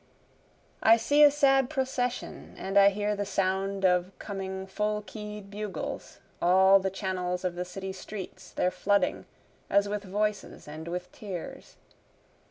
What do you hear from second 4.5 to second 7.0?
full key'd bugles, All the